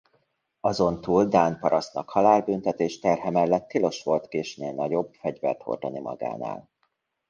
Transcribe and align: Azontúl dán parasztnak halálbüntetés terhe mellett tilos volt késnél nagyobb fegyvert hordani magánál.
Azontúl 0.59 1.25
dán 1.25 1.59
parasztnak 1.59 2.09
halálbüntetés 2.09 2.99
terhe 2.99 3.29
mellett 3.29 3.67
tilos 3.67 4.03
volt 4.03 4.27
késnél 4.27 4.73
nagyobb 4.73 5.13
fegyvert 5.13 5.61
hordani 5.61 5.99
magánál. 5.99 6.69